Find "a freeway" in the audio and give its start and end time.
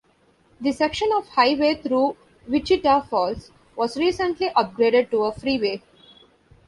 5.25-5.83